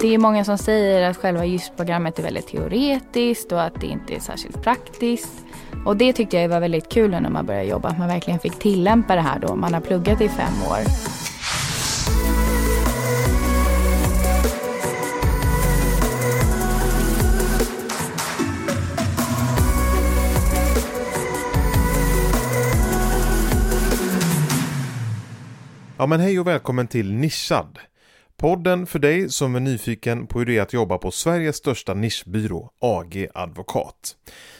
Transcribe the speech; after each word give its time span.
Det 0.00 0.14
är 0.14 0.18
många 0.18 0.44
som 0.44 0.58
säger 0.58 1.10
att 1.10 1.16
själva 1.16 1.44
JYSK-programmet 1.44 2.18
är 2.18 2.22
väldigt 2.22 2.46
teoretiskt 2.46 3.52
och 3.52 3.62
att 3.62 3.80
det 3.80 3.86
inte 3.86 4.14
är 4.14 4.20
särskilt 4.20 4.62
praktiskt. 4.62 5.44
Och 5.86 5.96
det 5.96 6.12
tyckte 6.12 6.36
jag 6.36 6.48
var 6.48 6.60
väldigt 6.60 6.88
kul 6.88 7.10
när 7.10 7.30
man 7.30 7.46
började 7.46 7.66
jobba, 7.66 7.88
att 7.88 7.98
man 7.98 8.08
verkligen 8.08 8.40
fick 8.40 8.58
tillämpa 8.58 9.14
det 9.14 9.20
här 9.20 9.38
då. 9.38 9.54
Man 9.54 9.74
har 9.74 9.80
pluggat 9.80 10.20
i 10.20 10.28
fem 10.28 10.52
år. 10.70 10.78
Ja 25.98 26.06
men 26.06 26.20
hej 26.20 26.40
och 26.40 26.46
välkommen 26.46 26.86
till 26.86 27.12
Nischad. 27.12 27.78
Podden 28.40 28.86
för 28.86 28.98
dig 28.98 29.30
som 29.30 29.54
är 29.54 29.60
nyfiken 29.60 30.26
på 30.26 30.38
hur 30.38 30.46
det 30.46 30.58
är 30.58 30.62
att 30.62 30.72
jobba 30.72 30.98
på 30.98 31.10
Sveriges 31.10 31.56
största 31.56 31.94
nischbyrå, 31.94 32.70
AG 32.78 33.26
Advokat. 33.34 34.16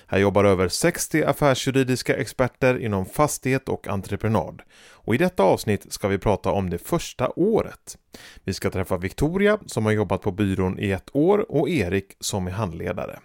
Här 0.07 0.19
jobbar 0.19 0.45
över 0.45 0.69
60 0.69 1.25
affärsjuridiska 1.25 2.16
experter 2.16 2.79
inom 2.79 3.07
fastighet 3.07 3.69
och 3.69 3.88
entreprenad. 3.88 4.62
Och 4.91 5.15
i 5.15 5.19
detta 5.19 5.43
avsnitt 5.43 5.93
ska 5.93 6.09
vi 6.09 6.19
prata 6.19 6.51
om 6.51 6.71
det 6.71 6.79
första 6.79 7.30
året. 7.37 7.99
Vi 8.45 8.55
ska 8.55 8.71
träffa 8.71 8.97
Victoria 8.97 9.59
som 9.66 9.85
har 9.85 9.93
jobbat 9.93 10.23
på 10.23 10.30
byrån 10.30 10.79
i 10.79 10.91
ett 10.91 11.10
år 11.13 11.52
och 11.52 11.69
Erik 11.69 12.16
som 12.21 12.47
är 12.47 12.51
handledare. 12.51 13.19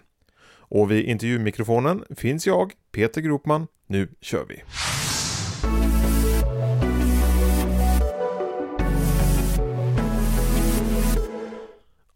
Och 0.50 0.90
vid 0.90 1.04
intervjumikrofonen 1.04 2.04
finns 2.16 2.46
jag, 2.46 2.72
Peter 2.92 3.20
Gropman. 3.20 3.66
Nu 3.86 4.08
kör 4.20 4.44
vi! 4.48 4.62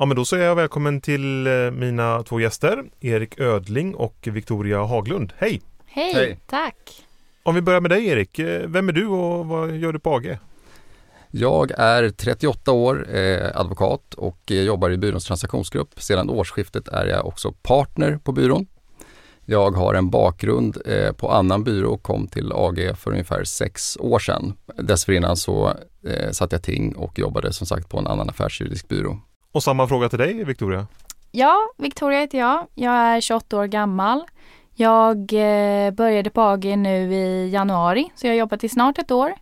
Ja, 0.00 0.04
men 0.06 0.16
då 0.16 0.24
säger 0.24 0.46
jag 0.46 0.54
välkommen 0.54 1.00
till 1.00 1.46
eh, 1.46 1.70
mina 1.70 2.22
två 2.22 2.40
gäster, 2.40 2.84
Erik 3.00 3.40
Ödling 3.40 3.94
och 3.94 4.16
Victoria 4.22 4.84
Haglund. 4.84 5.32
Hej! 5.36 5.62
Hej, 5.86 6.14
Hej. 6.14 6.38
tack! 6.46 7.06
Om 7.42 7.54
vi 7.54 7.60
börjar 7.60 7.80
med 7.80 7.90
dig 7.90 8.06
Erik, 8.06 8.38
eh, 8.38 8.68
vem 8.68 8.88
är 8.88 8.92
du 8.92 9.06
och 9.06 9.46
vad 9.46 9.76
gör 9.76 9.92
du 9.92 9.98
på 9.98 10.14
AG? 10.14 10.38
Jag 11.30 11.70
är 11.70 12.10
38 12.10 12.72
år, 12.72 13.16
eh, 13.16 13.50
advokat 13.54 14.14
och 14.14 14.38
jobbar 14.50 14.90
i 14.90 14.96
byråns 14.96 15.24
transaktionsgrupp. 15.24 16.02
Sedan 16.02 16.30
årsskiftet 16.30 16.88
är 16.88 17.06
jag 17.06 17.26
också 17.26 17.52
partner 17.52 18.18
på 18.24 18.32
byrån. 18.32 18.66
Jag 19.44 19.70
har 19.70 19.94
en 19.94 20.10
bakgrund 20.10 20.78
eh, 20.86 21.12
på 21.12 21.30
annan 21.30 21.64
byrå 21.64 21.92
och 21.92 22.02
kom 22.02 22.28
till 22.28 22.52
AG 22.52 22.90
för 22.96 23.10
ungefär 23.10 23.44
sex 23.44 23.96
år 24.00 24.18
sedan. 24.18 24.52
Dessförinnan 24.76 25.36
så 25.36 25.72
eh, 26.04 26.30
satt 26.30 26.52
jag 26.52 26.62
ting 26.62 26.96
och 26.96 27.18
jobbade 27.18 27.52
som 27.52 27.66
sagt 27.66 27.88
på 27.88 27.98
en 27.98 28.06
annan 28.06 28.30
affärsjuridisk 28.30 28.88
byrå. 28.88 29.18
Och 29.52 29.62
samma 29.62 29.88
fråga 29.88 30.08
till 30.08 30.18
dig 30.18 30.44
Victoria. 30.44 30.86
Ja, 31.30 31.56
Victoria 31.76 32.20
heter 32.20 32.38
jag. 32.38 32.66
Jag 32.74 32.92
är 32.92 33.20
28 33.20 33.58
år 33.58 33.66
gammal. 33.66 34.24
Jag 34.74 35.16
eh, 35.32 35.90
började 35.90 36.30
på 36.30 36.42
AG 36.42 36.64
nu 36.64 37.14
i 37.14 37.50
januari, 37.50 38.12
så 38.14 38.26
jag 38.26 38.32
har 38.32 38.38
jobbat 38.38 38.64
i 38.64 38.68
snart 38.68 38.98
ett 38.98 39.10
år. 39.10 39.34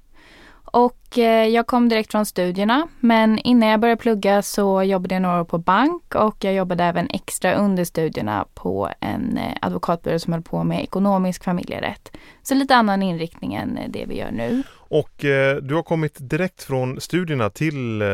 Och 0.77 1.19
eh, 1.19 1.49
jag 1.49 1.67
kom 1.67 1.89
direkt 1.89 2.11
från 2.11 2.27
studierna, 2.27 2.89
men 3.01 3.39
innan 3.39 3.69
jag 3.69 3.81
började 3.81 4.03
plugga 4.03 4.43
så 4.43 4.83
jobbade 4.83 5.15
jag 5.15 5.23
några 5.23 5.41
år 5.41 5.45
på 5.45 5.59
bank 5.59 6.15
och 6.15 6.45
jag 6.45 6.55
jobbade 6.55 6.85
även 6.85 7.09
extra 7.11 7.55
under 7.55 7.85
studierna 7.85 8.47
på 8.55 8.91
en 9.01 9.39
eh, 9.39 9.57
advokatbyrå 9.63 10.19
som 10.19 10.33
höll 10.33 10.43
på 10.43 10.65
med 10.65 10.83
ekonomisk 10.83 11.45
familjerätt. 11.45 12.17
Så 12.43 12.55
lite 12.55 12.77
annan 12.77 13.03
inriktning 13.03 13.55
än 13.55 13.79
det 13.89 14.05
vi 14.09 14.19
gör 14.19 14.31
nu. 14.31 14.63
Och 14.73 15.25
eh, 15.25 15.57
du 15.57 15.75
har 15.75 15.83
kommit 15.83 16.17
direkt 16.19 16.63
från 16.63 17.01
studierna 17.01 17.51
till 17.51 18.03
eh, 18.03 18.09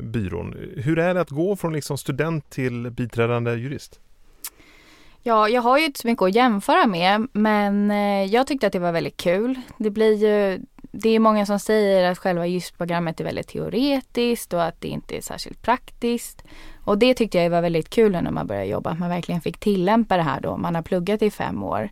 byrån. 0.00 0.54
Hur 0.76 0.98
är 0.98 1.14
det 1.14 1.20
att 1.20 1.30
gå 1.30 1.56
från 1.56 1.72
liksom 1.72 1.98
student 1.98 2.50
till 2.50 2.90
biträdande 2.90 3.54
jurist? 3.54 4.00
Ja, 5.26 5.48
jag 5.48 5.62
har 5.62 5.78
ju 5.78 5.84
inte 5.84 6.00
så 6.00 6.06
mycket 6.08 6.22
att 6.22 6.34
jämföra 6.34 6.86
med 6.86 7.28
men 7.32 7.90
eh, 7.90 8.24
jag 8.24 8.46
tyckte 8.46 8.66
att 8.66 8.72
det 8.72 8.78
var 8.78 8.92
väldigt 8.92 9.16
kul. 9.16 9.60
Det 9.78 9.90
blir 9.90 10.14
ju, 10.14 10.60
det 10.92 11.10
är 11.10 11.18
många 11.18 11.46
som 11.46 11.58
säger 11.58 12.10
att 12.10 12.18
själva 12.18 12.46
JYSK-programmet 12.46 13.20
är 13.20 13.24
väldigt 13.24 13.48
teoretiskt 13.48 14.52
och 14.52 14.64
att 14.64 14.80
det 14.80 14.88
inte 14.88 15.16
är 15.16 15.20
särskilt 15.20 15.62
praktiskt. 15.62 16.42
Och 16.84 16.98
det 16.98 17.14
tyckte 17.14 17.38
jag 17.38 17.50
var 17.50 17.62
väldigt 17.62 17.90
kul 17.90 18.12
när 18.12 18.30
man 18.30 18.46
började 18.46 18.66
jobba, 18.66 18.90
att 18.90 18.98
man 18.98 19.08
verkligen 19.08 19.40
fick 19.40 19.58
tillämpa 19.58 20.16
det 20.16 20.22
här 20.22 20.40
då. 20.40 20.56
Man 20.56 20.74
har 20.74 20.82
pluggat 20.82 21.22
i 21.22 21.30
fem 21.30 21.62
år. 21.62 21.88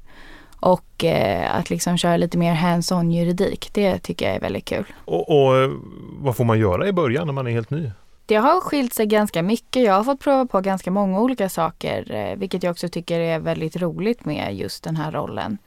Och 0.60 1.04
eh, 1.04 1.56
att 1.56 1.70
liksom 1.70 1.98
köra 1.98 2.16
lite 2.16 2.38
mer 2.38 2.54
hands-on 2.54 3.10
juridik, 3.10 3.70
det 3.72 3.98
tycker 3.98 4.26
jag 4.26 4.36
är 4.36 4.40
väldigt 4.40 4.64
kul. 4.64 4.84
Och, 5.04 5.28
och 5.28 5.56
eh, 5.56 5.70
vad 6.18 6.36
får 6.36 6.44
man 6.44 6.58
göra 6.58 6.88
i 6.88 6.92
början 6.92 7.26
när 7.26 7.32
man 7.32 7.46
är 7.46 7.50
helt 7.50 7.70
ny? 7.70 7.90
Det 8.26 8.36
har 8.36 8.60
skilt 8.60 8.94
sig 8.94 9.06
ganska 9.06 9.42
mycket. 9.42 9.84
Jag 9.84 9.92
har 9.92 10.04
fått 10.04 10.20
prova 10.20 10.46
på 10.46 10.60
ganska 10.60 10.90
många 10.90 11.20
olika 11.20 11.48
saker, 11.48 12.12
eh, 12.12 12.36
vilket 12.36 12.62
jag 12.62 12.70
också 12.70 12.88
tycker 12.88 13.20
är 13.20 13.38
väldigt 13.38 13.76
roligt 13.76 14.24
med 14.24 14.56
just 14.56 14.84
den 14.84 14.96
här 14.96 15.12
rollen. 15.12 15.58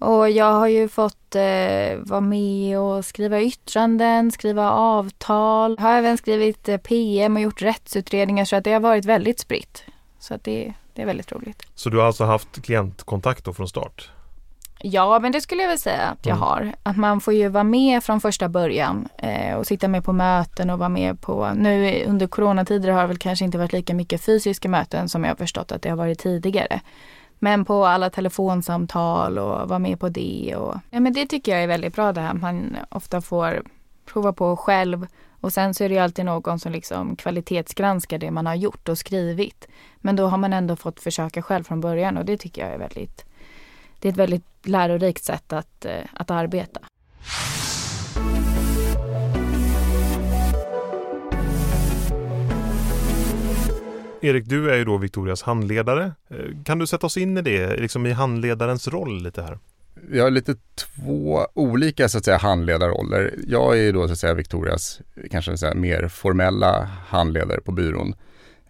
Och 0.00 0.30
jag 0.30 0.52
har 0.52 0.66
ju 0.66 0.88
fått 0.88 1.34
eh, 1.34 1.98
vara 1.98 2.20
med 2.20 2.78
och 2.78 3.04
skriva 3.04 3.40
yttranden, 3.40 4.32
skriva 4.32 4.70
avtal. 4.70 5.76
Jag 5.78 5.84
har 5.84 5.92
även 5.92 6.18
skrivit 6.18 6.68
eh, 6.68 6.76
PM 6.76 7.36
och 7.36 7.42
gjort 7.42 7.62
rättsutredningar 7.62 8.44
så 8.44 8.56
att 8.56 8.64
det 8.64 8.72
har 8.72 8.80
varit 8.80 9.04
väldigt 9.04 9.40
spritt. 9.40 9.84
Så 10.18 10.34
att 10.34 10.44
det, 10.44 10.74
det 10.94 11.02
är 11.02 11.06
väldigt 11.06 11.32
roligt. 11.32 11.66
Så 11.74 11.90
du 11.90 11.98
har 11.98 12.06
alltså 12.06 12.24
haft 12.24 12.62
klientkontakt 12.62 13.44
då 13.44 13.52
från 13.52 13.68
start? 13.68 14.10
Ja, 14.82 15.18
men 15.18 15.32
det 15.32 15.40
skulle 15.40 15.62
jag 15.62 15.68
väl 15.68 15.78
säga 15.78 16.02
att 16.02 16.26
jag 16.26 16.36
mm. 16.36 16.48
har. 16.48 16.72
Att 16.82 16.96
man 16.96 17.20
får 17.20 17.34
ju 17.34 17.48
vara 17.48 17.64
med 17.64 18.04
från 18.04 18.20
första 18.20 18.48
början 18.48 19.08
eh, 19.18 19.54
och 19.56 19.66
sitta 19.66 19.88
med 19.88 20.04
på 20.04 20.12
möten 20.12 20.70
och 20.70 20.78
vara 20.78 20.88
med 20.88 21.20
på, 21.20 21.52
nu 21.56 22.04
under 22.04 22.26
coronatider 22.26 22.92
har 22.92 23.00
det 23.00 23.06
väl 23.06 23.18
kanske 23.18 23.44
inte 23.44 23.58
varit 23.58 23.72
lika 23.72 23.94
mycket 23.94 24.24
fysiska 24.24 24.68
möten 24.68 25.08
som 25.08 25.24
jag 25.24 25.30
har 25.30 25.36
förstått 25.36 25.72
att 25.72 25.82
det 25.82 25.88
har 25.88 25.96
varit 25.96 26.18
tidigare. 26.18 26.80
Men 27.42 27.64
på 27.64 27.86
alla 27.86 28.10
telefonsamtal 28.10 29.38
och 29.38 29.68
vara 29.68 29.78
med 29.78 30.00
på 30.00 30.08
det 30.08 30.54
och 30.56 30.74
ja 30.90 31.00
men 31.00 31.12
det 31.12 31.26
tycker 31.26 31.52
jag 31.52 31.62
är 31.62 31.66
väldigt 31.66 31.94
bra 31.94 32.12
det 32.12 32.20
här 32.20 32.34
man 32.34 32.76
ofta 32.88 33.20
får 33.20 33.62
prova 34.06 34.32
på 34.32 34.56
själv 34.56 35.06
och 35.40 35.52
sen 35.52 35.74
så 35.74 35.84
är 35.84 35.88
det 35.88 35.94
ju 35.94 36.00
alltid 36.00 36.24
någon 36.24 36.58
som 36.58 36.72
liksom 36.72 37.16
kvalitetsgranskar 37.16 38.18
det 38.18 38.30
man 38.30 38.46
har 38.46 38.54
gjort 38.54 38.88
och 38.88 38.98
skrivit. 38.98 39.68
Men 39.96 40.16
då 40.16 40.26
har 40.26 40.38
man 40.38 40.52
ändå 40.52 40.76
fått 40.76 41.00
försöka 41.00 41.42
själv 41.42 41.64
från 41.64 41.80
början 41.80 42.16
och 42.16 42.24
det 42.24 42.36
tycker 42.36 42.62
jag 42.62 42.74
är 42.74 42.78
väldigt 42.78 43.24
det 44.00 44.08
är 44.08 44.12
ett 44.12 44.18
väldigt 44.18 44.66
lärorikt 44.66 45.24
sätt 45.24 45.52
att, 45.52 45.84
eh, 45.84 46.04
att 46.12 46.30
arbeta. 46.30 46.80
Erik, 54.22 54.44
du 54.46 54.70
är 54.70 54.76
ju 54.76 54.84
då 54.84 54.96
Victorias 54.96 55.42
handledare. 55.42 56.12
Eh, 56.28 56.36
kan 56.64 56.78
du 56.78 56.86
sätta 56.86 57.06
oss 57.06 57.16
in 57.16 57.38
i 57.38 57.42
det, 57.42 57.76
liksom 57.76 58.06
i 58.06 58.12
handledarens 58.12 58.88
roll 58.88 59.22
lite 59.22 59.42
här? 59.42 59.58
Vi 59.94 60.20
har 60.20 60.30
lite 60.30 60.54
två 60.74 61.46
olika 61.54 62.08
så 62.08 62.18
att 62.18 62.24
säga 62.24 62.36
handledarroller. 62.36 63.34
Jag 63.46 63.78
är 63.78 63.82
ju 63.82 63.92
då 63.92 64.06
så 64.06 64.12
att 64.12 64.18
säga 64.18 64.34
Victorias 64.34 65.00
kanske 65.30 65.56
säga, 65.56 65.74
mer 65.74 66.08
formella 66.08 66.88
handledare 67.06 67.60
på 67.60 67.72
byrån. 67.72 68.14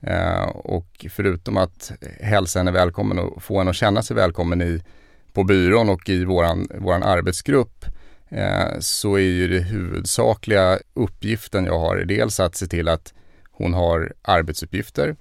Eh, 0.00 0.43
och 0.49 1.06
förutom 1.10 1.56
att 1.56 1.93
hälsa 2.21 2.59
henne 2.59 2.71
välkommen 2.71 3.19
och 3.19 3.43
få 3.43 3.59
henne 3.59 3.71
att 3.71 3.77
känna 3.77 4.03
sig 4.03 4.16
välkommen 4.16 4.62
i 4.62 4.83
på 5.33 5.44
byrån 5.44 5.89
och 5.89 6.09
i 6.09 6.25
våran, 6.25 6.69
våran 6.78 7.03
arbetsgrupp 7.03 7.84
eh, 8.28 8.78
så 8.81 9.15
är 9.15 9.21
ju 9.21 9.49
det 9.49 9.60
huvudsakliga 9.60 10.78
uppgiften 10.94 11.65
jag 11.65 11.78
har 11.78 11.97
dels 11.97 12.41
att 12.41 12.56
se 12.56 12.66
till 12.66 12.89
att 12.89 13.15
hon 13.50 13.75
har 13.75 14.12
arbetsuppgifter, 14.22 15.16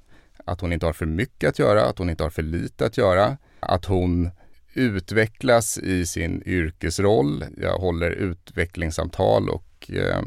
att 0.45 0.61
hon 0.61 0.73
inte 0.73 0.85
har 0.85 0.93
för 0.93 1.05
mycket 1.05 1.49
att 1.49 1.59
göra, 1.59 1.85
att 1.85 1.97
hon 1.97 2.09
inte 2.09 2.23
har 2.23 2.29
för 2.29 2.43
lite 2.43 2.85
att 2.85 2.97
göra, 2.97 3.37
att 3.59 3.85
hon 3.85 4.29
utvecklas 4.73 5.77
i 5.77 6.05
sin 6.05 6.43
yrkesroll. 6.45 7.45
Jag 7.57 7.77
håller 7.77 8.11
utvecklingssamtal 8.11 9.49
och 9.49 9.91
eh, 9.93 10.21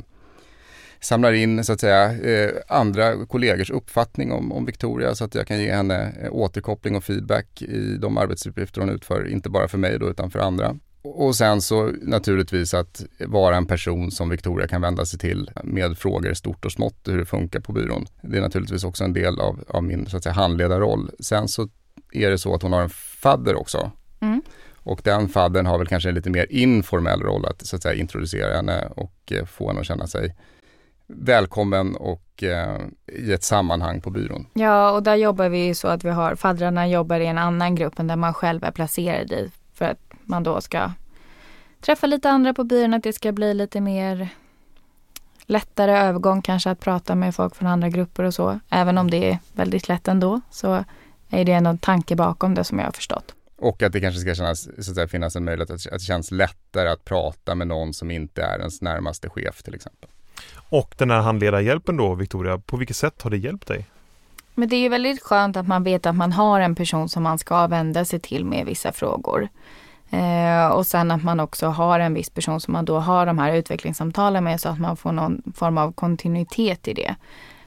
samlar 1.00 1.32
in 1.32 1.64
så 1.64 1.72
att 1.72 1.80
säga 1.80 2.12
eh, 2.20 2.50
andra 2.68 3.26
kollegors 3.26 3.70
uppfattning 3.70 4.32
om, 4.32 4.52
om 4.52 4.64
Victoria 4.64 5.14
så 5.14 5.24
att 5.24 5.34
jag 5.34 5.46
kan 5.46 5.60
ge 5.60 5.72
henne 5.72 6.12
eh, 6.22 6.32
återkoppling 6.32 6.96
och 6.96 7.04
feedback 7.04 7.62
i 7.62 7.96
de 7.96 8.18
arbetsuppgifter 8.18 8.80
hon 8.80 8.90
utför, 8.90 9.28
inte 9.28 9.50
bara 9.50 9.68
för 9.68 9.78
mig 9.78 9.98
då 9.98 10.10
utan 10.10 10.30
för 10.30 10.38
andra. 10.38 10.76
Och 11.04 11.34
sen 11.34 11.62
så 11.62 11.92
naturligtvis 12.02 12.74
att 12.74 13.04
vara 13.26 13.56
en 13.56 13.66
person 13.66 14.10
som 14.10 14.28
Victoria 14.28 14.68
kan 14.68 14.80
vända 14.80 15.04
sig 15.04 15.18
till 15.18 15.50
med 15.62 15.98
frågor 15.98 16.34
stort 16.34 16.64
och 16.64 16.72
smått 16.72 17.08
hur 17.08 17.18
det 17.18 17.24
funkar 17.24 17.60
på 17.60 17.72
byrån. 17.72 18.06
Det 18.22 18.36
är 18.36 18.40
naturligtvis 18.40 18.84
också 18.84 19.04
en 19.04 19.12
del 19.12 19.40
av, 19.40 19.64
av 19.68 19.84
min 19.84 20.06
så 20.06 20.16
att 20.16 20.22
säga, 20.22 20.32
handledarroll. 20.32 21.10
Sen 21.20 21.48
så 21.48 21.68
är 22.12 22.30
det 22.30 22.38
så 22.38 22.54
att 22.54 22.62
hon 22.62 22.72
har 22.72 22.82
en 22.82 22.90
fadder 22.90 23.54
också. 23.54 23.90
Mm. 24.20 24.42
Och 24.76 25.00
den 25.04 25.28
faddern 25.28 25.66
har 25.66 25.78
väl 25.78 25.86
kanske 25.86 26.08
en 26.08 26.14
lite 26.14 26.30
mer 26.30 26.46
informell 26.50 27.20
roll 27.20 27.46
att 27.46 27.66
så 27.66 27.76
att 27.76 27.82
säga 27.82 27.94
introducera 27.94 28.56
henne 28.56 28.88
och 28.96 29.32
eh, 29.32 29.44
få 29.44 29.68
henne 29.68 29.80
att 29.80 29.86
känna 29.86 30.06
sig 30.06 30.34
välkommen 31.06 31.96
och 31.96 32.42
eh, 32.42 32.80
i 33.06 33.32
ett 33.32 33.44
sammanhang 33.44 34.00
på 34.00 34.10
byrån. 34.10 34.46
Ja, 34.52 34.90
och 34.90 35.02
där 35.02 35.16
jobbar 35.16 35.48
vi 35.48 35.74
så 35.74 35.88
att 35.88 36.04
vi 36.04 36.10
har 36.10 36.34
faddrarna 36.34 36.88
jobbar 36.88 37.20
i 37.20 37.26
en 37.26 37.38
annan 37.38 37.74
grupp 37.74 37.98
än 37.98 38.06
där 38.06 38.16
man 38.16 38.34
själv 38.34 38.64
är 38.64 38.70
placerad 38.70 39.32
i 39.32 39.50
för 39.82 39.90
att 39.90 40.12
man 40.24 40.42
då 40.42 40.60
ska 40.60 40.90
träffa 41.80 42.06
lite 42.06 42.30
andra 42.30 42.54
på 42.54 42.64
byrån, 42.64 42.94
att 42.94 43.02
det 43.02 43.12
ska 43.12 43.32
bli 43.32 43.54
lite 43.54 43.80
mer 43.80 44.28
lättare 45.46 45.92
övergång 45.92 46.42
kanske 46.42 46.70
att 46.70 46.80
prata 46.80 47.14
med 47.14 47.34
folk 47.34 47.56
från 47.56 47.68
andra 47.68 47.88
grupper 47.88 48.24
och 48.24 48.34
så. 48.34 48.60
Även 48.68 48.98
om 48.98 49.10
det 49.10 49.30
är 49.30 49.38
väldigt 49.52 49.88
lätt 49.88 50.08
ändå 50.08 50.40
så 50.50 50.84
är 51.30 51.44
det 51.44 51.52
ändå 51.52 51.70
en 51.70 51.78
tanke 51.78 52.16
bakom 52.16 52.54
det 52.54 52.64
som 52.64 52.78
jag 52.78 52.86
har 52.86 52.92
förstått. 52.92 53.34
Och 53.56 53.82
att 53.82 53.92
det 53.92 54.00
kanske 54.00 54.20
ska 54.20 54.34
kännas, 54.34 54.62
så 54.62 54.90
att 54.90 54.94
säga, 54.94 55.08
finnas 55.08 55.36
en 55.36 55.44
möjlighet 55.44 55.70
att, 55.70 55.86
att 55.86 55.92
det 55.92 56.04
känns 56.04 56.30
lättare 56.30 56.88
att 56.88 57.04
prata 57.04 57.54
med 57.54 57.66
någon 57.66 57.94
som 57.94 58.10
inte 58.10 58.42
är 58.42 58.58
ens 58.58 58.82
närmaste 58.82 59.28
chef 59.28 59.62
till 59.62 59.74
exempel. 59.74 60.10
Och 60.54 60.94
den 60.98 61.10
här 61.10 61.20
handledarhjälpen 61.20 61.96
då, 61.96 62.14
Victoria, 62.14 62.58
på 62.58 62.76
vilket 62.76 62.96
sätt 62.96 63.22
har 63.22 63.30
det 63.30 63.36
hjälpt 63.36 63.68
dig? 63.68 63.86
Men 64.54 64.68
det 64.68 64.76
är 64.76 64.80
ju 64.80 64.88
väldigt 64.88 65.22
skönt 65.22 65.56
att 65.56 65.68
man 65.68 65.84
vet 65.84 66.06
att 66.06 66.16
man 66.16 66.32
har 66.32 66.60
en 66.60 66.74
person 66.74 67.08
som 67.08 67.22
man 67.22 67.38
ska 67.38 67.66
vända 67.66 68.04
sig 68.04 68.20
till 68.20 68.44
med 68.44 68.66
vissa 68.66 68.92
frågor. 68.92 69.48
Eh, 70.10 70.66
och 70.66 70.86
sen 70.86 71.10
att 71.10 71.24
man 71.24 71.40
också 71.40 71.66
har 71.66 72.00
en 72.00 72.14
viss 72.14 72.30
person 72.30 72.60
som 72.60 72.72
man 72.72 72.84
då 72.84 72.98
har 72.98 73.26
de 73.26 73.38
här 73.38 73.54
utvecklingssamtalen 73.54 74.44
med 74.44 74.60
så 74.60 74.68
att 74.68 74.80
man 74.80 74.96
får 74.96 75.12
någon 75.12 75.42
form 75.54 75.78
av 75.78 75.92
kontinuitet 75.92 76.88
i 76.88 76.94
det. 76.94 77.14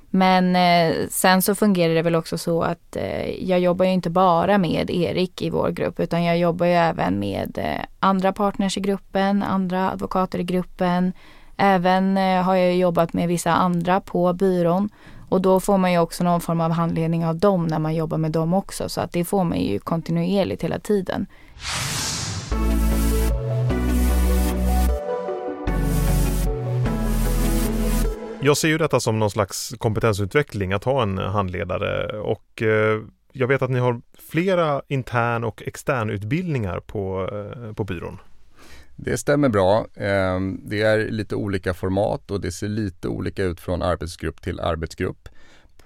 Men 0.10 0.56
eh, 0.56 1.08
sen 1.10 1.42
så 1.42 1.56
fungerar 1.56 1.94
det 1.94 2.02
väl 2.02 2.16
också 2.16 2.38
så 2.38 2.62
att 2.62 2.96
eh, 2.96 3.30
jag 3.30 3.60
jobbar 3.60 3.86
ju 3.86 3.92
inte 3.92 4.10
bara 4.10 4.58
med 4.58 4.90
Erik 4.90 5.42
i 5.42 5.50
vår 5.50 5.70
grupp 5.70 6.00
utan 6.00 6.24
jag 6.24 6.38
jobbar 6.38 6.66
ju 6.66 6.72
även 6.72 7.20
med 7.20 7.58
eh, 7.58 7.86
andra 8.00 8.34
partners 8.34 8.78
i 8.78 8.82
gruppen, 8.82 9.44
andra 9.44 9.92
advokater 9.92 10.40
i 10.40 10.44
gruppen. 10.44 11.14
Även 11.58 12.18
eh, 12.18 12.42
har 12.44 12.56
jag 12.56 12.76
jobbat 12.76 13.14
med 13.14 13.28
vissa 13.28 13.54
andra 13.54 14.02
på 14.02 14.34
byrån 14.34 14.90
och 15.30 15.42
då 15.42 15.60
får 15.60 15.78
man 15.78 15.92
ju 15.92 16.00
också 16.00 16.24
någon 16.24 16.42
form 16.42 16.62
av 16.62 16.72
handledning 16.72 17.26
av 17.26 17.36
dem 17.36 17.68
när 17.68 17.80
man 17.80 17.96
jobbar 17.96 18.18
med 18.18 18.32
dem 18.32 18.54
också 18.54 18.90
så 18.90 19.02
att 19.02 19.12
det 19.12 19.26
får 19.26 19.44
man 19.44 19.60
ju 19.60 19.80
kontinuerligt 19.80 20.64
hela 20.64 20.80
tiden. 20.80 21.26
Jag 28.42 28.58
ser 28.58 28.68
ju 28.68 28.78
detta 28.78 29.00
som 29.00 29.20
någon 29.20 29.32
slags 29.32 29.74
kompetensutveckling 29.78 30.74
att 30.74 30.84
ha 30.84 31.02
en 31.04 31.18
handledare 31.18 32.20
och 32.20 32.62
eh, 32.62 33.02
jag 33.32 33.48
vet 33.48 33.62
att 33.62 33.70
ni 33.70 33.80
har 33.80 34.02
flera 34.14 34.82
intern 34.88 35.44
och 35.44 35.64
externutbildningar 35.66 36.80
på, 36.80 37.30
eh, 37.32 37.74
på 37.74 37.84
byrån. 37.84 38.20
Det 38.96 39.18
stämmer 39.18 39.50
bra. 39.50 39.88
Ehm, 39.96 40.62
det 40.64 40.82
är 40.82 41.10
lite 41.10 41.36
olika 41.36 41.74
format 41.74 42.32
och 42.32 42.42
det 42.42 42.52
ser 42.52 42.68
lite 42.68 43.08
olika 43.08 43.44
ut 43.44 43.60
från 43.60 43.82
arbetsgrupp 43.82 44.42
till 44.42 44.60
arbetsgrupp. 44.60 45.30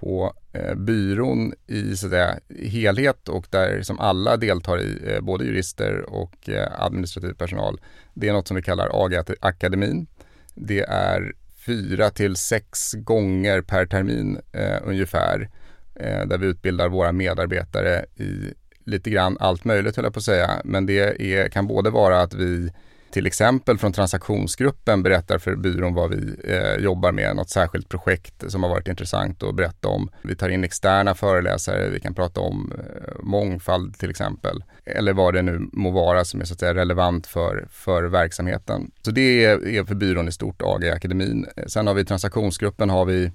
På 0.00 0.34
eh, 0.52 0.74
byrån 0.74 1.52
i 1.66 1.96
så 1.96 2.08
säga, 2.08 2.38
helhet 2.64 3.28
och 3.28 3.46
där 3.50 3.82
som 3.82 4.00
alla 4.00 4.36
deltar 4.36 4.80
i, 4.80 4.98
eh, 5.06 5.20
både 5.20 5.44
jurister 5.44 6.10
och 6.10 6.48
eh, 6.48 6.82
administrativ 6.82 7.32
personal. 7.32 7.80
Det 8.14 8.28
är 8.28 8.32
något 8.32 8.48
som 8.48 8.56
vi 8.56 8.62
kallar 8.62 8.88
AG-akademin. 8.92 10.06
Det 10.54 10.80
är 10.80 11.32
fyra 11.66 12.10
till 12.10 12.36
sex 12.36 12.92
gånger 12.92 13.62
per 13.62 13.86
termin 13.86 14.38
eh, 14.52 14.78
ungefär. 14.84 15.50
Eh, 15.94 16.26
där 16.26 16.38
vi 16.38 16.46
utbildar 16.46 16.88
våra 16.88 17.12
medarbetare 17.12 18.04
i 18.16 18.54
lite 18.84 19.10
grann 19.10 19.36
allt 19.40 19.64
möjligt 19.64 19.96
höll 19.96 20.04
jag 20.04 20.14
på 20.14 20.18
att 20.18 20.24
säga. 20.24 20.50
Men 20.64 20.86
det 20.86 21.22
är, 21.22 21.48
kan 21.48 21.66
både 21.66 21.90
vara 21.90 22.20
att 22.20 22.34
vi 22.34 22.70
till 23.10 23.26
exempel 23.26 23.78
från 23.78 23.92
transaktionsgruppen 23.92 25.02
berättar 25.02 25.38
för 25.38 25.56
byrån 25.56 25.94
vad 25.94 26.10
vi 26.10 26.34
eh, 26.44 26.84
jobbar 26.84 27.12
med, 27.12 27.36
något 27.36 27.50
särskilt 27.50 27.88
projekt 27.88 28.50
som 28.50 28.62
har 28.62 28.70
varit 28.70 28.88
intressant 28.88 29.42
att 29.42 29.54
berätta 29.54 29.88
om. 29.88 30.10
Vi 30.22 30.36
tar 30.36 30.48
in 30.48 30.64
externa 30.64 31.14
föreläsare, 31.14 31.88
vi 31.88 32.00
kan 32.00 32.14
prata 32.14 32.40
om 32.40 32.72
eh, 32.78 33.22
mångfald 33.22 33.98
till 33.98 34.10
exempel. 34.10 34.64
Eller 34.84 35.12
vad 35.12 35.34
det 35.34 35.42
nu 35.42 35.68
må 35.72 35.90
vara 35.90 36.24
som 36.24 36.40
är 36.40 36.44
så 36.44 36.54
att 36.54 36.60
säga 36.60 36.74
relevant 36.74 37.26
för, 37.26 37.68
för 37.70 38.02
verksamheten. 38.02 38.90
Så 39.02 39.10
det 39.10 39.44
är, 39.44 39.68
är 39.68 39.84
för 39.84 39.94
byrån 39.94 40.28
i 40.28 40.32
stort 40.32 40.62
AG-akademin. 40.62 41.46
Sen 41.66 41.86
har 41.86 41.94
vi 41.94 42.04
transaktionsgruppen 42.04 42.90
har 42.90 43.04
vi 43.04 43.32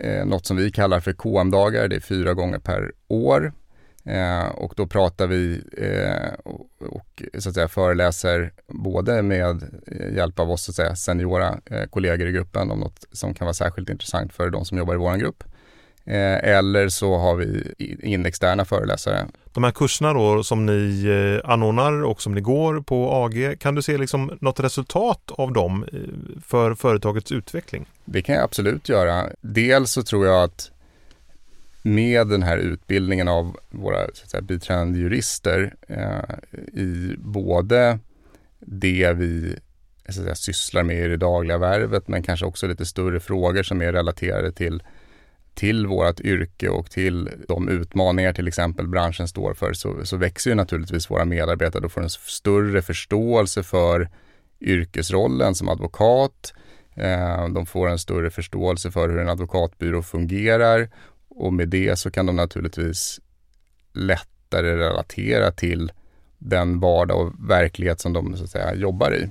eh, 0.00 0.26
något 0.26 0.46
som 0.46 0.56
vi 0.56 0.70
kallar 0.70 1.00
för 1.00 1.12
KM-dagar. 1.12 1.88
Det 1.88 1.96
är 1.96 2.00
fyra 2.00 2.34
gånger 2.34 2.58
per 2.58 2.92
år 3.08 3.52
Eh, 4.08 4.48
och 4.48 4.72
då 4.76 4.86
pratar 4.86 5.26
vi 5.26 5.62
eh, 5.76 6.34
och, 6.44 6.66
och, 6.78 7.22
så 7.38 7.48
att 7.48 7.54
säga 7.54 7.68
föreläser 7.68 8.52
både 8.66 9.22
med 9.22 9.62
eh, 9.86 10.14
hjälp 10.14 10.38
av 10.38 10.50
oss 10.50 10.62
så 10.62 10.70
att 10.70 10.74
säga, 10.74 10.96
seniora 10.96 11.60
eh, 11.70 11.84
kollegor 11.84 12.28
i 12.28 12.32
gruppen 12.32 12.70
om 12.70 12.80
något 12.80 13.04
som 13.12 13.34
kan 13.34 13.44
vara 13.44 13.54
särskilt 13.54 13.90
intressant 13.90 14.32
för 14.32 14.50
de 14.50 14.64
som 14.64 14.78
jobbar 14.78 14.94
i 14.94 14.96
vår 14.96 15.16
grupp. 15.16 15.44
Eh, 16.04 16.56
eller 16.56 16.88
så 16.88 17.16
har 17.16 17.36
vi 17.36 17.74
in 18.02 18.26
externa 18.26 18.64
föreläsare. 18.64 19.26
De 19.52 19.64
här 19.64 19.70
kurserna 19.70 20.12
då 20.12 20.44
som 20.44 20.66
ni 20.66 21.04
eh, 21.44 21.50
anordnar 21.50 22.04
och 22.04 22.22
som 22.22 22.34
ni 22.34 22.40
går 22.40 22.80
på 22.80 23.10
AG, 23.12 23.60
kan 23.60 23.74
du 23.74 23.82
se 23.82 23.98
liksom 23.98 24.38
något 24.40 24.60
resultat 24.60 25.30
av 25.30 25.52
dem 25.52 25.84
för 26.46 26.74
företagets 26.74 27.32
utveckling? 27.32 27.86
Det 28.04 28.22
kan 28.22 28.34
jag 28.34 28.44
absolut 28.44 28.88
göra. 28.88 29.26
Dels 29.40 29.92
så 29.92 30.02
tror 30.02 30.26
jag 30.26 30.42
att 30.42 30.70
med 31.82 32.28
den 32.28 32.42
här 32.42 32.58
utbildningen 32.58 33.28
av 33.28 33.56
våra 33.70 34.06
så 34.12 34.24
att 34.24 34.30
säga, 34.30 34.40
biträdande 34.40 34.98
jurister 34.98 35.74
eh, 35.88 36.80
i 36.80 37.14
både 37.18 37.98
det 38.60 39.12
vi 39.12 39.56
så 40.08 40.20
att 40.20 40.24
säga, 40.24 40.34
sysslar 40.34 40.82
med 40.82 41.04
i 41.04 41.08
det 41.08 41.16
dagliga 41.16 41.58
värvet 41.58 42.08
men 42.08 42.22
kanske 42.22 42.46
också 42.46 42.66
lite 42.66 42.86
större 42.86 43.20
frågor 43.20 43.62
som 43.62 43.82
är 43.82 43.92
relaterade 43.92 44.52
till 44.52 44.82
till 45.58 45.86
vårt 45.86 46.20
yrke 46.20 46.68
och 46.68 46.90
till 46.90 47.30
de 47.48 47.68
utmaningar 47.68 48.32
till 48.32 48.48
exempel 48.48 48.88
branschen 48.88 49.28
står 49.28 49.54
för 49.54 49.72
så, 49.72 50.04
så 50.04 50.16
växer 50.16 50.50
ju 50.50 50.54
naturligtvis 50.54 51.10
våra 51.10 51.24
medarbetare 51.24 51.84
och 51.84 51.92
får 51.92 52.02
en 52.02 52.10
större 52.10 52.82
förståelse 52.82 53.62
för 53.62 54.08
yrkesrollen 54.60 55.54
som 55.54 55.68
advokat. 55.68 56.54
Eh, 56.94 57.48
de 57.48 57.66
får 57.66 57.88
en 57.88 57.98
större 57.98 58.30
förståelse 58.30 58.90
för 58.90 59.08
hur 59.08 59.18
en 59.18 59.28
advokatbyrå 59.28 60.02
fungerar 60.02 60.88
och 61.28 61.52
med 61.52 61.68
det 61.68 61.98
så 61.98 62.10
kan 62.10 62.26
de 62.26 62.36
naturligtvis 62.36 63.20
lättare 63.92 64.76
relatera 64.76 65.50
till 65.50 65.92
den 66.38 66.80
vardag 66.80 67.20
och 67.20 67.50
verklighet 67.50 68.00
som 68.00 68.12
de 68.12 68.36
så 68.36 68.44
att 68.44 68.50
säga 68.50 68.74
jobbar 68.74 69.14
i. 69.14 69.30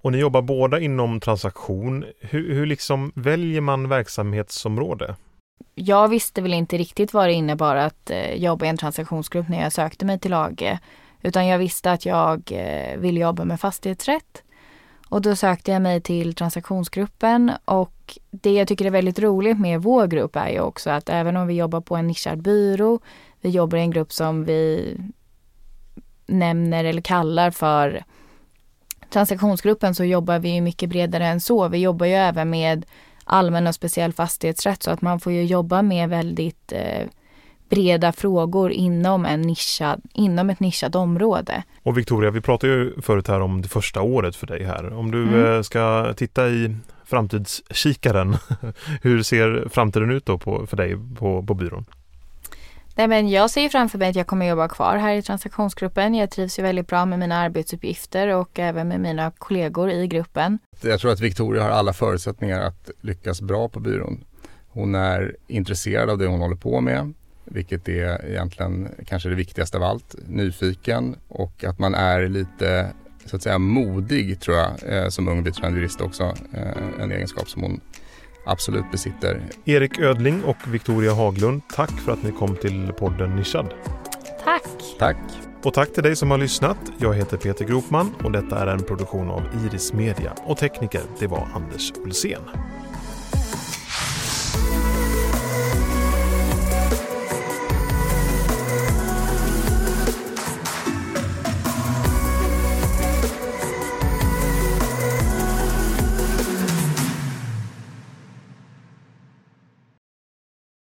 Och 0.00 0.12
ni 0.12 0.18
jobbar 0.18 0.42
båda 0.42 0.80
inom 0.80 1.20
transaktion. 1.20 2.04
Hur, 2.20 2.54
hur 2.54 2.66
liksom 2.66 3.12
väljer 3.14 3.60
man 3.60 3.88
verksamhetsområde? 3.88 5.16
Jag 5.74 6.08
visste 6.08 6.42
väl 6.42 6.54
inte 6.54 6.78
riktigt 6.78 7.12
vad 7.12 7.28
det 7.28 7.32
innebar 7.32 7.76
att 7.76 8.10
eh, 8.10 8.34
jobba 8.34 8.66
i 8.66 8.68
en 8.68 8.76
transaktionsgrupp 8.76 9.48
när 9.48 9.62
jag 9.62 9.72
sökte 9.72 10.04
mig 10.04 10.18
till 10.18 10.34
AG. 10.34 10.78
Utan 11.22 11.46
jag 11.46 11.58
visste 11.58 11.92
att 11.92 12.06
jag 12.06 12.52
eh, 12.52 12.98
ville 12.98 13.20
jobba 13.20 13.44
med 13.44 13.60
fastighetsrätt. 13.60 14.42
Och 15.08 15.22
då 15.22 15.36
sökte 15.36 15.70
jag 15.70 15.82
mig 15.82 16.00
till 16.00 16.34
transaktionsgruppen 16.34 17.52
och 17.64 18.18
det 18.30 18.52
jag 18.52 18.68
tycker 18.68 18.84
är 18.84 18.90
väldigt 18.90 19.18
roligt 19.18 19.60
med 19.60 19.82
vår 19.82 20.06
grupp 20.06 20.36
är 20.36 20.48
ju 20.48 20.60
också 20.60 20.90
att 20.90 21.08
även 21.08 21.36
om 21.36 21.46
vi 21.46 21.54
jobbar 21.54 21.80
på 21.80 21.96
en 21.96 22.06
nischad 22.06 22.42
byrå, 22.42 23.00
vi 23.40 23.48
jobbar 23.48 23.78
i 23.78 23.80
en 23.80 23.90
grupp 23.90 24.12
som 24.12 24.44
vi 24.44 24.96
nämner 26.26 26.84
eller 26.84 27.02
kallar 27.02 27.50
för 27.50 28.04
transaktionsgruppen 29.10 29.94
så 29.94 30.04
jobbar 30.04 30.38
vi 30.38 30.60
mycket 30.60 30.88
bredare 30.88 31.26
än 31.26 31.40
så. 31.40 31.68
Vi 31.68 31.78
jobbar 31.78 32.06
ju 32.06 32.14
även 32.14 32.50
med 32.50 32.86
allmän 33.24 33.66
och 33.66 33.74
speciell 33.74 34.12
fastighetsrätt 34.12 34.82
så 34.82 34.90
att 34.90 35.02
man 35.02 35.20
får 35.20 35.32
ju 35.32 35.44
jobba 35.44 35.82
med 35.82 36.08
väldigt 36.08 36.72
eh, 36.72 37.06
breda 37.68 38.12
frågor 38.12 38.72
inom, 38.72 39.24
en 39.24 39.42
nischad, 39.42 40.02
inom 40.12 40.50
ett 40.50 40.60
nischat 40.60 40.94
område. 40.94 41.62
Och 41.82 41.98
Victoria, 41.98 42.30
vi 42.30 42.40
pratade 42.40 42.72
ju 42.72 43.00
förut 43.00 43.28
här 43.28 43.40
om 43.40 43.62
det 43.62 43.68
första 43.68 44.02
året 44.02 44.36
för 44.36 44.46
dig 44.46 44.64
här. 44.64 44.92
Om 44.92 45.10
du 45.10 45.22
mm. 45.22 45.56
Eh, 45.56 45.62
ska 45.62 46.14
titta 46.16 46.48
i 46.48 46.76
framtidskikaren, 47.04 48.36
hur 49.02 49.22
ser 49.22 49.68
framtiden 49.70 50.10
ut 50.10 50.26
då 50.26 50.38
på, 50.38 50.66
för 50.66 50.76
dig 50.76 50.96
på, 51.18 51.42
på 51.42 51.54
byrån? 51.54 51.84
Nej, 52.98 53.08
men 53.08 53.28
jag 53.28 53.50
ser 53.50 53.68
framför 53.68 53.98
mig 53.98 54.10
att 54.10 54.16
jag 54.16 54.26
kommer 54.26 54.46
jobba 54.46 54.68
kvar 54.68 54.96
här 54.96 55.14
i 55.14 55.22
transaktionsgruppen. 55.22 56.14
Jag 56.14 56.30
trivs 56.30 56.58
ju 56.58 56.62
väldigt 56.62 56.86
bra 56.86 57.06
med 57.06 57.18
mina 57.18 57.36
arbetsuppgifter 57.36 58.28
och 58.28 58.58
även 58.58 58.88
med 58.88 59.00
mina 59.00 59.30
kollegor 59.30 59.90
i 59.90 60.06
gruppen. 60.06 60.58
Jag 60.80 61.00
tror 61.00 61.12
att 61.12 61.20
Victoria 61.20 61.62
har 61.62 61.70
alla 61.70 61.92
förutsättningar 61.92 62.60
att 62.60 62.90
lyckas 63.00 63.40
bra 63.40 63.68
på 63.68 63.80
byrån. 63.80 64.24
Hon 64.68 64.94
är 64.94 65.36
intresserad 65.46 66.10
av 66.10 66.18
det 66.18 66.26
hon 66.26 66.40
håller 66.40 66.56
på 66.56 66.80
med 66.80 67.14
vilket 67.50 67.88
är 67.88 68.30
egentligen 68.30 68.88
kanske 69.06 69.28
det 69.28 69.34
viktigaste 69.34 69.76
av 69.76 69.82
allt. 69.82 70.14
Nyfiken 70.26 71.16
och 71.28 71.64
att 71.64 71.78
man 71.78 71.94
är 71.94 72.28
lite 72.28 72.92
så 73.24 73.36
att 73.36 73.42
säga 73.42 73.58
modig 73.58 74.40
tror 74.40 74.56
jag 74.56 74.72
eh, 74.86 75.08
som 75.08 75.28
ung 75.28 75.44
biträdande 75.44 75.78
jurist 75.78 76.00
också. 76.00 76.34
Eh, 76.52 77.02
en 77.02 77.12
egenskap 77.12 77.48
som 77.48 77.62
hon 77.62 77.80
absolut 78.46 78.90
besitter. 78.92 79.42
Erik 79.64 79.98
Ödling 79.98 80.44
och 80.44 80.56
Victoria 80.66 81.12
Haglund, 81.12 81.62
tack 81.74 81.90
för 81.90 82.12
att 82.12 82.22
ni 82.22 82.32
kom 82.32 82.56
till 82.56 82.92
podden 82.98 83.36
Nischad. 83.36 83.74
Tack! 84.44 84.62
Tack! 84.98 85.16
Och 85.62 85.74
tack 85.74 85.92
till 85.92 86.02
dig 86.02 86.16
som 86.16 86.30
har 86.30 86.38
lyssnat. 86.38 86.78
Jag 86.98 87.14
heter 87.14 87.36
Peter 87.36 87.64
Gropman 87.64 88.14
och 88.24 88.32
detta 88.32 88.58
är 88.58 88.66
en 88.66 88.82
produktion 88.82 89.30
av 89.30 89.42
Iris 89.64 89.92
Media 89.92 90.32
och 90.44 90.56
tekniker 90.56 91.02
det 91.18 91.26
var 91.26 91.48
Anders 91.54 91.92
Ulsén. 92.04 92.40